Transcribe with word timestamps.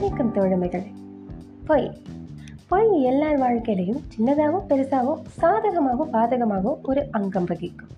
வணக்கம் 0.00 0.32
தோழமைகள். 0.32 0.82
பொய். 1.66 1.90
பொய் 2.68 3.02
எல்லார் 3.02 3.40
வாழ்க்கையிலையும் 3.40 4.00
சின்னதாகவும் 4.16 4.66
பெருசாகவும் 4.68 5.22
சாதகமாகவும் 5.40 6.12
பாதகமாகவும் 6.12 6.82
ஒரு 6.82 7.06
அங்கம் 7.10 7.44
வகிக்கும். 7.44 7.88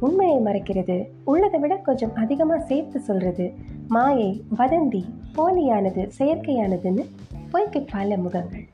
உண்மையை 0.00 0.38
மறைக்கிறது 0.38 1.06
உள்ளதை 1.24 1.60
விட 1.60 1.76
கொஞ்சம் 1.76 2.14
அதிகமாக 2.14 2.64
சேர்த்து 2.64 3.00
சொல்கிறது 3.00 3.52
மாயை 3.88 4.44
வதந்தி 4.58 5.04
போலியானது 5.34 6.10
செயற்கையானதுன்னு 6.18 7.06
பொய்க்கு 7.50 7.82
பல 7.82 8.16
முகங்கள். 8.16 8.66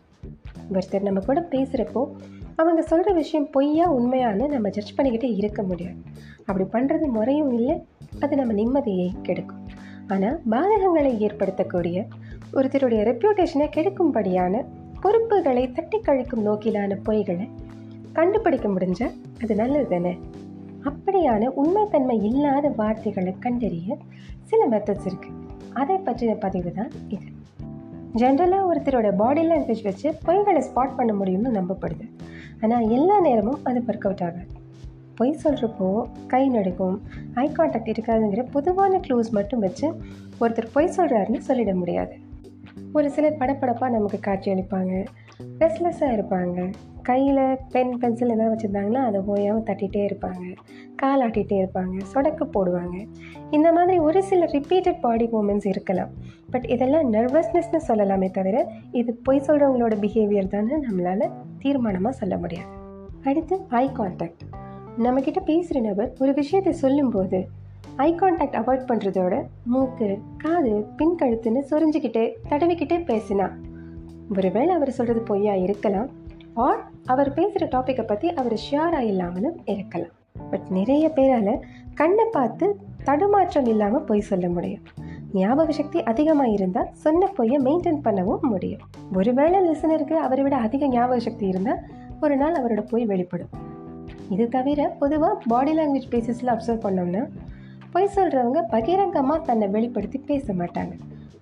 ஒருத்தர் 0.72 1.02
நம்ம 1.02 1.20
கூட 1.20 1.46
பேசுகிறப்போ 1.50 2.06
அவங்க 2.56 2.82
சொல்கிற 2.82 3.12
விஷயம் 3.12 3.50
பொய்யா 3.50 3.92
உண்மையான்னு 3.92 4.48
நம்ம 4.48 4.68
ஜட்ஜ் 4.68 4.98
பண்ணிக்கிட்டே 4.98 5.36
இருக்க 5.36 5.62
முடியாது. 5.62 5.96
அப்படி 6.44 6.64
பண்ணுறது 6.64 7.06
முறையும் 7.06 7.52
இல்லை 7.52 7.86
அது 8.20 8.36
நம்ம 8.36 8.52
நிம்மதியை 8.52 9.14
கெடுக்கும். 9.22 9.62
ஆனால் 10.08 10.40
பாதகங்களை 10.50 11.18
ஏற்படுத்தக்கூடிய 11.18 12.06
ஒருத்தருடைய 12.56 13.00
ரெப்யூட்டேஷனை 13.10 13.66
கெடுக்கும்படியான 13.76 14.64
பொறுப்புகளை 15.00 15.72
தட்டி 15.72 15.98
கழிக்கும் 15.98 16.44
நோக்கிலான 16.46 16.98
பொய்களை 17.04 17.46
கண்டுபிடிக்க 18.12 18.68
முடிஞ்சால் 18.68 19.14
அது 19.42 19.54
நல்லது 19.54 19.88
தானே 19.88 20.12
அப்படியான 20.88 21.48
உண்மைத்தன்மை 21.62 22.16
இல்லாத 22.22 22.68
வார்த்தைகளை 22.76 23.32
கண்டறிய 23.38 23.96
சில 24.42 24.60
மெத்தட்ஸ் 24.68 25.06
இருக்குது 25.10 25.40
அதை 25.72 25.96
பற்றின 25.96 26.32
பதிவு 26.34 26.72
தான் 26.72 26.90
இது. 27.08 27.28
ஜென்ரலாக 28.16 28.68
ஒருத்தரோட 28.70 29.08
பாடி 29.16 29.42
லாங்குவேஜ் 29.42 29.82
வச்சு 29.82 30.14
பொய்களை 30.26 30.62
ஸ்பாட் 30.68 30.96
பண்ண 30.96 31.12
முடியும்னு 31.14 31.52
நம்பப்படுது. 31.58 32.06
ஆனால் 32.60 32.88
எல்லா 32.88 33.20
நேரமும் 33.20 33.62
அது 33.62 33.80
ஒர்க் 33.80 34.06
அவுட் 34.08 34.22
ஆகாது. 34.22 34.52
பொய் 35.14 35.40
சொல்கிறப்போ 35.44 35.88
கை 36.26 36.48
நடுக்கும் 36.48 37.02
ஐ 37.34 37.50
கான்டாக்ட் 37.58 37.92
இருக்காதுங்கிற 37.94 38.44
பொதுவான 38.50 38.98
க்ளூஸ் 38.98 39.30
மட்டும் 39.30 39.60
வச்சு 39.60 39.88
ஒருத்தர் 40.40 40.72
பொய் 40.72 40.94
சொல்கிறாருன்னு 40.96 41.40
சொல்லிட 41.48 41.74
முடியாது. 41.74 42.14
ஒரு 42.96 43.10
சிலர் 43.10 43.38
படப்படப்பாக 43.38 43.90
நமக்கு 43.90 44.18
காட்சி 44.20 44.52
அளிப்பாங்க. 44.52 45.06
ரெஸ்ட்லெஸ்ஸாக 45.58 46.12
இருப்பாங்க. 46.16 46.72
கையில் 47.02 47.58
பென் 47.70 47.98
பென்சில் 47.98 48.28
எதாவது 48.28 48.52
வச்சுருந்தாங்கன்னா 48.54 49.02
அதை 49.08 49.20
ஓயாமல் 49.26 49.62
தட்டிகிட்டே 49.62 50.02
இருப்பாங்க. 50.10 50.44
கால் 50.96 51.30
ஆட்டிகிட்டே 51.30 51.56
இருப்பாங்க. 51.62 51.96
சொடக்கு 52.14 52.44
போடுவாங்க. 52.54 53.06
இந்த 53.50 53.72
மாதிரி 53.72 53.98
ஒரு 53.98 54.22
சில 54.22 54.44
ரிப்பீட்டட் 54.44 55.00
பாடி 55.00 55.28
மூமெண்ட்ஸ் 55.32 55.66
இருக்கலாம். 55.66 56.08
பட் 56.50 56.64
இதெல்லாம் 56.64 57.12
நர்வஸ்னஸ்னு 57.12 57.80
சொல்லலாமே 57.88 58.30
தவிர 58.30 58.70
இது 58.92 59.14
பொய் 59.22 59.44
சொல்கிறவங்களோட 59.46 59.96
பிஹேவியர் 60.04 60.52
தானே 60.54 60.74
நம்மளால் 60.86 61.32
தீர்மானமாக 61.62 62.08
சொல்ல 62.08 62.36
முடியாது. 62.36 62.68
அடுத்து 63.24 63.60
ஐ 63.68 63.90
கான்டாக்ட் 63.98 64.46
நம்மக்கிட்ட 64.98 65.40
பேசுகிற 65.44 65.88
நபர் 65.88 66.12
ஒரு 66.20 66.34
விஷயத்தை 66.34 66.72
சொல்லும்போது 66.72 67.48
ஐ 67.96 68.14
கான்டாக்ட் 68.14 68.56
அவாய்ட் 68.60 68.88
பண்ணுறதோட 68.88 69.34
மூக்கு 69.64 70.18
காது 70.36 70.86
பின் 70.96 71.16
கழுத்துன்னு 71.22 71.60
சொரிஞ்சுக்கிட்டே 71.70 72.32
தடவிக்கிட்டே 72.48 72.98
பேசினா. 73.10 73.50
ஒருவேளை 74.36 74.74
அவர் 74.74 74.90
சொல்கிறது 74.90 75.20
பொய்யா 75.20 75.54
இருக்கலாம் 75.54 76.08
ஆர் 76.54 76.80
அவர் 77.04 77.32
பேசுகிற 77.32 77.66
டாப்பிக்கை 77.66 78.06
பற்றி 78.06 78.32
அவர் 78.32 78.52
ஷியராக 78.52 79.00
இல்லாமலும் 79.00 79.60
இருக்கலாம். 79.64 80.12
பட் 80.50 80.66
நிறைய 80.70 81.08
பேரால் 81.08 81.64
கண்ணை 81.94 82.24
பார்த்து 82.32 82.80
தடுமாற்றம் 83.04 83.64
இல்லாமல் 83.64 84.04
பொய் 84.04 84.20
சொல்ல 84.20 84.48
முடியும். 84.48 84.82
ஞாபக 85.32 85.72
சக்தி 85.72 86.02
அதிகமாக 86.02 86.48
இருந்தால் 86.48 86.90
சொன்ன 86.92 87.26
பொய்யை 87.26 87.62
மெயின்டைன் 87.62 88.02
பண்ணவும் 88.04 88.40
முடியும். 88.40 88.80
ஒருவேளை 89.12 89.68
லிசனருக்கு 89.68 90.12
அவரை 90.12 90.42
விட 90.42 90.56
அதிக 90.56 90.86
ஞாபக 90.86 91.20
சக்தி 91.20 91.46
இருந்தால் 91.46 91.80
ஒரு 92.20 92.36
நாள் 92.36 92.54
அவரோட 92.54 92.86
பொய் 92.86 93.06
வெளிப்படும். 93.06 93.48
இது 94.30 94.48
தவிர 94.48 94.96
பொதுவாக 94.98 95.38
பாடி 95.46 95.72
லாங்குவேஜ் 95.78 96.12
பேசிஸில் 96.12 96.52
அப்சர்வ் 96.54 96.84
பண்ணோம்னா 96.86 97.24
பொய் 97.94 98.14
சொல்கிறவங்க 98.14 98.60
பகிரங்கமாக 98.70 99.44
தன்னை 99.48 99.66
வெளிப்படுத்தி 99.74 100.18
பேச 100.30 100.54
மாட்டாங்க. 100.60 100.94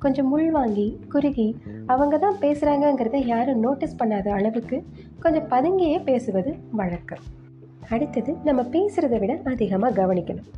கொஞ்சம் 0.03 0.29
முள் 0.33 0.49
வாங்கி 0.57 0.87
குறுகி 1.13 1.47
அவங்க 1.93 2.15
தான் 2.25 2.39
பேசுகிறாங்கங்கிறத 2.43 3.19
யாரும் 3.31 3.63
நோட்டீஸ் 3.67 3.99
பண்ணாத 4.01 4.29
அளவுக்கு 4.39 4.77
கொஞ்சம் 5.23 5.47
பதுங்கியே 5.53 5.99
பேசுவது 6.09 6.51
வழக்கம். 6.81 7.23
அடுத்தது 7.95 8.33
நம்ம 8.49 8.61
பேசுகிறத 8.75 9.19
விட 9.23 9.35
அதிகமாக 9.53 9.97
கவனிக்கணும். 10.01 10.49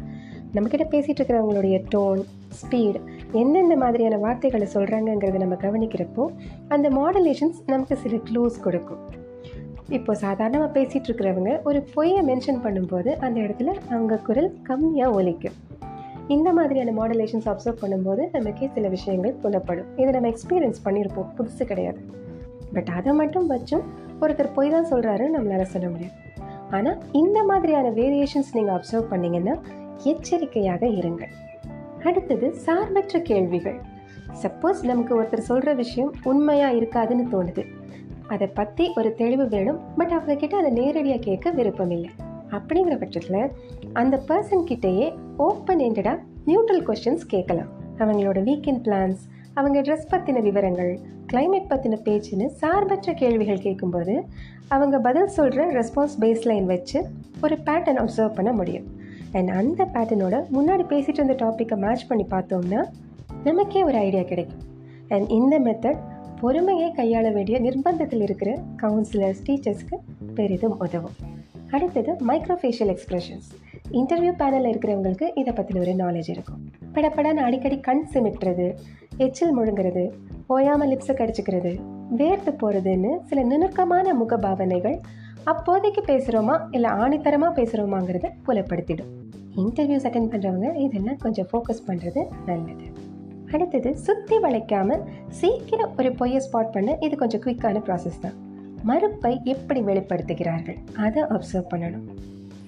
நம்மக்கிட்ட 0.54 0.86
பேசிகிட்டு 0.94 1.20
இருக்கிறவங்களுடைய 1.20 1.76
டோன் 1.92 2.22
ஸ்பீட் 2.60 2.98
எந்தெந்த 3.40 3.76
மாதிரியான 3.82 4.18
வார்த்தைகளை 4.24 4.68
சொல்கிறாங்கங்கிறத 4.74 5.42
நம்ம 5.44 5.58
கவனிக்கிறப்போ 5.66 6.24
அந்த 6.76 6.88
மாடலேஷன்ஸ் 6.98 7.60
நமக்கு 7.72 7.96
சில 8.04 8.20
க்ளூஸ் 8.30 8.58
கொடுக்கும். 8.66 9.02
இப்போ 9.96 10.12
சாதாரணமாக 10.24 10.70
பேசிகிட்டு 10.76 11.08
இருக்கிறவங்க 11.10 11.52
ஒரு 11.68 11.80
பொய்யை 11.94 12.20
மென்ஷன் 12.30 12.62
பண்ணும்போது 12.66 13.10
அந்த 13.26 13.36
இடத்துல 13.46 13.72
அவங்க 13.92 14.22
குரல் 14.28 14.50
கம்மியாக 14.70 15.16
ஒலிக்கும். 15.20 15.56
இந்த 16.28 16.52
மாதிரியான 16.52 16.92
மாடுலேஷன்ஸ் 16.92 17.48
அப்சர்வ் 17.50 17.80
பண்ணும்போது 17.82 18.22
நமக்கே 18.32 18.70
சில 18.74 18.88
விஷயங்கள் 18.88 19.34
புலப்படும். 19.42 19.86
இதை 19.96 20.10
நம்ம 20.12 20.28
எக்ஸ்பீரியன்ஸ் 20.28 20.80
பண்ணியிருப்போம். 20.84 21.28
புதுசு 21.38 21.64
கிடையாது. 21.64 22.00
பட் 22.72 22.88
அதை 22.88 23.12
மட்டும் 23.12 23.50
வச்சும் 23.50 23.82
ஒருத்தர் 24.20 24.52
பொய் 24.52 24.70
தான் 24.70 24.88
சொல்கிறாரு 24.90 25.24
நம்மளால் 25.36 25.72
சொல்ல 25.74 25.88
முடியாது. 25.88 26.14
ஆனால் 26.70 26.98
இந்த 27.12 27.44
மாதிரியான 27.44 27.90
வேரியேஷன்ஸ் 27.90 28.52
நீங்கள் 28.52 28.74
அப்சர்வ் 28.76 29.10
பண்ணிங்கன்னா 29.10 29.56
எச்சரிக்கையாக 30.04 30.86
இருங்கள். 30.86 31.32
அடுத்தது 32.02 32.54
சார்பற்ற 32.54 33.20
கேள்விகள். 33.20 33.80
சப்போஸ் 34.42 34.82
நமக்கு 34.82 35.22
ஒருத்தர் 35.22 35.48
சொல்கிற 35.50 35.72
விஷயம் 35.72 36.12
உண்மையாக 36.24 36.74
இருக்காதுன்னு 36.74 37.26
தோணுது. 37.34 37.64
அதை 38.26 38.46
பற்றி 38.46 38.92
ஒரு 38.94 39.14
தெளிவு 39.14 39.48
வேணும். 39.48 39.80
பட் 39.96 40.10
அவங்க 40.10 40.34
கிட்ட 40.34 40.56
அதை 40.56 40.70
நேரடியாக 40.70 41.20
கேட்க 41.20 41.50
விருப்பம் 41.50 41.90
இல்லை 41.90 42.10
அப்படிங்கிற 42.56 42.98
பட்சத்தில் 42.98 43.50
அந்த 43.92 44.22
பர்சன் 44.28 44.64
கிட்டேயே 44.68 45.16
ஓப்பன் 45.36 45.78
எண்டடாக 45.78 46.18
நியூட்ரல் 46.46 46.84
கொஷின்ஸ் 46.86 47.26
கேட்கலாம். 47.26 47.70
அவங்களோட 47.98 48.38
வீக்கெண்ட் 48.48 48.82
பிளான்ஸ் 48.86 49.22
அவங்க 49.54 49.80
ட்ரெஸ் 49.80 50.10
பற்றின 50.10 50.42
விவரங்கள் 50.42 51.00
கிளைமேட் 51.32 51.70
பற்றின 51.70 51.98
பேச்சுன்னு 52.04 52.46
சார்பற்ற 52.46 53.12
கேள்விகள் 53.12 53.58
கேட்கும்போது 53.58 54.24
அவங்க 54.68 54.98
பதில் 54.98 55.26
சொல்கிற 55.26 55.72
ரெஸ்பான்ஸ் 55.72 56.16
பேஸ்லைன் 56.20 56.64
வச்சு 56.64 57.06
ஒரு 57.42 57.56
பேட்டர்ன் 57.66 58.00
அப்சர்வ் 58.02 58.34
பண்ண 58.34 58.52
முடியும். 58.52 58.86
அண்ட் 59.32 59.48
அந்த 59.48 59.84
பேட்டர்னோட 59.84 60.44
முன்னாடி 60.52 60.84
பேசிகிட்டு 60.92 61.24
இருந்த 61.24 61.32
டாப்பிக்கை 61.32 61.76
மேட்ச் 61.76 62.06
பண்ணி 62.06 62.24
பார்த்தோம்னா 62.30 62.84
நமக்கே 63.44 63.84
ஒரு 63.84 63.96
ஐடியா 63.98 64.22
கிடைக்கும். 64.22 64.62
அண்ட் 65.08 65.30
இந்த 65.30 65.60
மெத்தட் 65.60 65.98
பொறுமையை 66.40 66.92
கையாள 66.96 67.32
வேண்டிய 67.32 67.60
நிர்பந்தத்தில் 67.60 68.22
இருக்கிற 68.22 68.58
கவுன்சிலர்ஸ் 68.82 69.42
டீச்சர்ஸ்க்கு 69.46 69.96
பெரிதும் 70.34 70.78
உதவும். 70.78 71.33
அடுத்தது 71.74 72.10
மைக்ரோஃபேஷியல் 72.28 72.90
எக்ஸ்பிரஷன்ஸ் 72.94 73.48
இன்டர்வியூ 73.98 74.32
பேனலில் 74.40 74.70
இருக்கிறவங்களுக்கு 74.72 75.26
இதை 75.40 75.52
பற்றின 75.56 75.80
ஒரு 75.84 75.92
நாலேஜ் 76.02 76.28
இருக்கும். 76.34 76.60
படப்படான்னு 76.94 77.42
அடிக்கடி 77.46 77.76
கண் 77.80 78.04
சிமிட்டுறது 78.12 78.66
எச்சில் 79.16 79.54
முழுங்கிறது 79.56 80.04
ஓயாமல் 80.54 80.90
லிப்ஸை 80.92 81.14
கடிச்சிக்கிறது 81.18 81.72
வேர்த்து 82.20 82.52
போகிறதுன்னு 82.62 83.12
சில 83.28 83.42
நுணுக்கமான 83.42 84.14
முகபாவனைகள் 84.14 84.96
அப்போதைக்கு 85.44 86.02
பேசுகிறோமா 86.06 86.56
இல்லை 86.70 86.90
ஆணித்தரமாக 87.02 87.52
பேசுகிறோமாங்கிறத 87.58 88.28
புலப்படுத்திடும். 88.46 89.10
இன்டர்வியூஸ் 89.62 90.06
அட்டன் 90.08 90.30
பண்ணுறவங்க 90.32 90.68
இதெல்லாம் 90.84 91.20
கொஞ்சம் 91.24 91.48
ஃபோக்கஸ் 91.50 91.84
பண்ணுறது 91.88 92.20
நல்லது. 92.46 92.86
அடுத்தது 93.52 93.90
சுற்றி 94.06 94.36
வளைக்காமல் 94.38 95.02
சீக்கிரம் 95.40 95.92
ஒரு 95.98 96.12
பொய்யை 96.12 96.40
ஸ்பாட் 96.46 96.74
பண்ண 96.76 96.96
இது 97.00 97.16
கொஞ்சம் 97.16 97.42
குயிக்கான 97.44 97.82
ப்ராசஸ் 97.88 98.22
தான். 98.24 98.36
மறுப்பை 98.84 99.40
எப்படி 99.44 99.80
வெளிப்படுத்துகிறார்கள்? 99.80 100.78
அதை 100.96 101.22
அப்சர்வ் 101.22 101.70
பண்ணணும். 101.72 102.06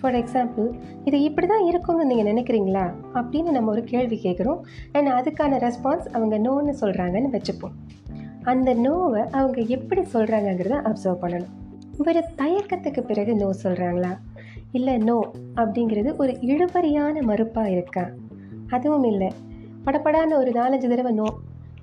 ஃபார் 0.00 0.14
எக்ஸாம்பிள் 0.14 0.66
இது 1.04 1.22
இப்படி 1.22 1.46
தான் 1.46 1.64
இருக்கும்னு 1.64 2.04
நீங்கள் 2.04 2.28
நினைக்கிறீங்களா? 2.32 2.84
அப்படின்னு 3.14 3.50
நம்ம 3.50 3.70
ஒரு 3.70 3.84
கேள்வி 3.84 4.16
கேட்குறோம். 4.16 4.60
அண்ட் 4.92 5.08
அதுக்கான 5.08 5.58
ரெஸ்பான்ஸ் 5.58 6.06
அவங்க 6.12 6.38
நோன்னு 6.38 6.74
சொல்கிறாங்கன்னு 6.80 7.30
வச்சுப்போம். 7.36 7.74
அந்த 8.42 8.74
நோவை 8.74 9.22
அவங்க 9.30 9.60
எப்படி 9.60 10.02
சொல்கிறாங்கங்கிறத 10.12 10.78
அப்சர்வ் 10.90 11.22
பண்ணணும். 11.22 11.54
ஒரு 11.98 12.22
தயக்கத்துக்கு 12.36 13.02
பிறகு 13.02 13.34
நோ 13.36 13.50
சொல்கிறாங்களா 13.62 14.12
இல்லை 14.72 14.98
நோ 14.98 15.18
அப்படிங்கிறது 15.54 16.16
ஒரு 16.16 16.32
இழுபறியான 16.40 17.22
மறுப்பாக 17.22 17.70
இருக்கா? 17.70 18.04
அதுவும் 18.70 19.04
இல்லை. 19.04 19.30
படப்படான 19.84 20.36
ஒரு 20.36 20.50
நாலஞ்சு 20.50 20.88
தடவை 20.88 21.12
no 21.12 21.28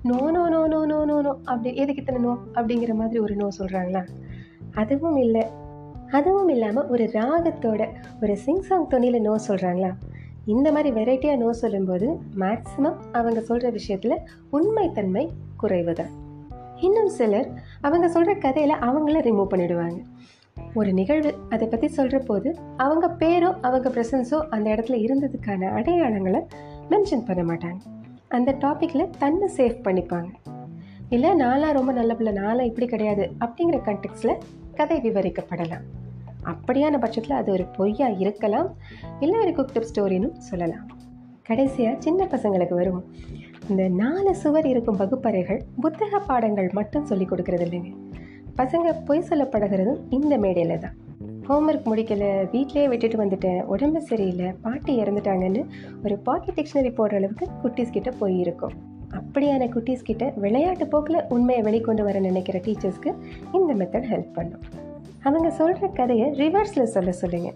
no 0.04 0.18
no 0.30 0.42
no 0.48 0.66
no 0.66 0.80
no 0.86 1.04
no 1.04 1.20
no 1.22 1.30
அப்படி 1.44 1.76
எதுக்கு 1.76 2.00
இத்தனை 2.00 2.20
நோ 2.20 2.32
அப்படிங்கிற 2.54 2.94
மாதிரி 2.94 3.18
ஒரு 3.20 3.34
நோ 3.34 3.48
சொல்கிறாங்களா 3.58 4.02
அதுவும் 4.74 5.16
இல்லை. 5.16 5.44
அதுவும் 6.18 6.50
இல்லாமல் 6.54 6.88
ஒரு 6.88 7.04
ராகத்தோட 7.12 7.82
ஒரு 8.22 8.34
சிங் 8.36 8.64
சாங் 8.68 8.88
துணியில் 8.88 9.24
நோ 9.26 9.34
சொல்கிறாங்களா 9.48 9.90
இந்த 10.54 10.68
மாதிரி 10.72 10.90
வெரைட்டியாக 10.98 11.40
நோ 11.42 11.50
சொல்லும்போது 11.52 12.06
மேக்ஸிமம் 12.42 12.98
அவங்க 13.18 13.40
சொல்கிற 13.40 13.68
விஷயத்தில் 13.70 14.16
உண்மைத்தன்மை 14.56 15.24
குறைவு 15.56 15.94
தான் 16.00 16.12
இன்னும் 16.86 17.12
சிலர் 17.18 17.48
அவங்க 17.80 18.06
சொல்கிற 18.08 18.32
கதையில் 18.44 18.82
அவங்கள 18.88 19.20
ரிமூவ் 19.28 19.52
பண்ணிடுவாங்க. 19.52 19.98
ஒரு 20.74 20.90
நிகழ்வு 20.92 21.30
அதை 21.54 21.66
பற்றி 21.68 21.88
சொல்கிற 21.88 22.18
போது 22.28 22.48
அவங்க 22.84 23.06
பேரோ 23.20 23.50
அவங்க 23.66 23.88
ப்ரெசன்ஸோ 23.94 24.38
அந்த 24.54 24.66
இடத்துல 24.74 24.98
இருந்ததுக்கான 25.06 25.70
அடையாளங்களை 25.78 26.40
மென்ஷன் 26.90 27.26
பண்ண 27.28 27.42
மாட்டாங்க. 27.50 27.80
அந்த 28.36 28.52
டாப்பிக்கில் 28.64 29.12
தன்னை 29.22 29.48
சேவ் 29.56 29.76
பண்ணிப்பாங்க. 29.86 30.30
இல்லை 31.14 31.30
நாளாக 31.42 31.72
ரொம்ப 31.78 31.92
நல்ல 31.92 32.12
பிள்ளை 32.14 32.32
நான்லாம் 32.42 32.70
இப்படி 32.70 32.86
கிடையாது 32.86 33.24
அப்படிங்கிற 33.44 33.78
கண்டெக்ஸில் 33.88 34.34
கதை 34.74 35.00
விவரிக்கப்படலாம். 35.00 35.86
அப்படியான 36.44 36.98
பட்சத்தில் 36.98 37.36
அது 37.36 37.52
ஒரு 37.52 37.64
பொய்யாக 37.64 38.12
இருக்கலாம். 38.12 38.74
இல்லை 39.20 39.40
ஒரு 39.40 39.50
குக்டப் 39.50 39.86
ஸ்டோரின்னு 39.94 40.36
சொல்லலாம். 40.36 40.86
கடைசியாக 41.42 41.96
சின்ன 41.98 42.24
பசங்களுக்கு 42.24 42.74
வரும். 42.74 43.04
இந்த 43.68 43.88
நாலு 43.88 44.34
சுவர் 44.34 44.66
இருக்கும் 44.66 44.96
வகுப்பறைகள் 44.96 45.64
புத்தக 45.80 46.18
பாடங்கள் 46.18 46.70
மட்டும் 46.72 47.04
சொல்லி 47.04 47.24
கொடுக்கறது 47.24 47.64
இல்லைங்க. 47.68 47.94
பசங்க 48.56 49.04
பொய் 49.04 49.24
சொல்லப்படுகிறதும் 49.28 50.00
இந்த 50.10 50.36
மேடையில் 50.36 50.78
தான். 50.78 50.94
ஹோம்ஒர்க் 51.48 51.88
முடிக்கல 51.88 52.50
வீட்டிலேயே 52.50 52.88
விட்டுட்டு 52.88 53.24
வந்துட்டேன் 53.24 53.62
உடம்பு 53.62 54.00
சரியில்லை 54.00 54.52
பாட்டி 54.62 55.00
இறந்துட்டாங்கன்னு 55.00 55.64
ஒரு 56.04 56.18
பாக்கெட் 56.18 56.58
டிக்ஷனரி 56.58 56.88
போடுற 56.90 57.14
அளவுக்கு 57.14 57.48
குட்டீஸ் 57.62 57.90
கிட்ட 57.90 58.10
போயிருக்கும் 58.10 58.72
அப்படியான 59.10 59.68
குட்டீஸ் 59.68 60.02
கிட்ட 60.02 60.32
விளையாட்டு 60.36 60.86
போக்கில் 60.86 61.24
உண்மையை 61.28 61.64
வெளிக்கொண்டு 61.64 62.02
வர 62.02 62.18
நினைக்கிற 62.18 62.58
டீச்சர்ஸ்க்கு 62.58 63.14
இந்த 63.52 63.74
மெத்தட் 63.74 64.10
ஹெல்ப் 64.12 64.32
பண்ணும். 64.32 64.60
அவங்க 65.22 65.50
சொல்கிற 65.50 65.86
கதையை 65.86 66.30
ரிவர்ஸில் 66.30 66.82
சொல்ல 66.82 67.12
சொல்லுங்க. 67.12 67.52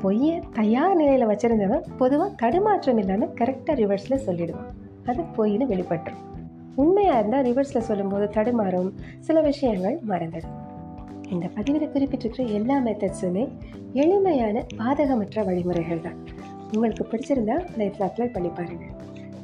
பொய்யை 0.00 0.42
தயார் 0.52 0.96
நிலையில் 0.96 1.26
வச்சுருந்தவன் 1.26 1.82
பொதுவாக 1.96 2.34
தடுமாற்றம் 2.36 2.98
இல்லாமல் 2.98 3.28
கரெக்டாக 3.28 3.76
ரிவர்ஸில் 3.82 4.24
சொல்லிடுவான். 4.26 4.70
அது 5.06 5.22
பொய்னு 5.36 5.66
வெளிப்பட்டுரும். 5.66 6.28
உண்மையாக 6.74 7.18
இருந்தால் 7.18 7.44
ரிவர்ஸில் 7.44 7.78
சொல்லும்போது 7.78 8.28
தடுமாறும் 8.28 8.94
சில 9.18 9.40
விஷயங்கள் 9.40 9.98
மறந்துடும். 10.08 10.58
இந்த 11.30 11.48
பதிவில் 11.54 11.90
குறிப்பிட்டிருக்கிற 11.94 12.52
எல்லா 12.52 12.78
மெத்தட்ஸுமே 12.78 13.48
எளிமையான 13.92 14.64
பாதகமற்ற 14.78 15.44
வழிமுறைகள் 15.44 16.00
தான். 16.00 16.38
உங்களுக்கு 16.74 17.08
பிடிச்சிருந்தா 17.10 17.56
லைஃப்பில் 17.78 18.08
அப்ளை 18.08 18.32
பண்ணி 18.32 18.48
பாருங்கள் 18.48 18.99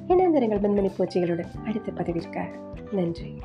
இணைந்திருங்கள் 0.09 0.61
மின்மணி 0.61 0.91
பூச்சிகளுடன். 0.99 1.67
அடுத்த 1.67 1.93
பதிவிற்காக. 1.93 2.49
நன்றி. 2.93 3.39